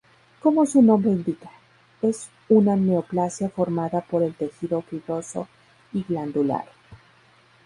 [0.41, 1.51] Como su nombre indica,
[2.01, 5.47] es una neoplasia formada por el tejido fibroso
[5.93, 6.65] y glandular.